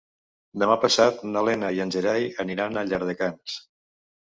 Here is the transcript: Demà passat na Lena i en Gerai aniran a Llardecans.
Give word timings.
Demà 0.61 0.77
passat 0.85 1.21
na 1.35 1.43
Lena 1.49 1.69
i 1.77 1.83
en 1.85 1.93
Gerai 1.97 2.27
aniran 2.47 2.75
a 2.83 2.87
Llardecans. 2.91 3.63